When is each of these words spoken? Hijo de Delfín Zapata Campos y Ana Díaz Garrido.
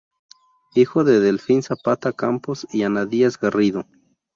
Hijo 0.73 1.03
de 1.03 1.19
Delfín 1.19 1.61
Zapata 1.61 2.11
Campos 2.11 2.65
y 2.71 2.81
Ana 2.81 3.05
Díaz 3.05 3.39
Garrido. 3.39 3.85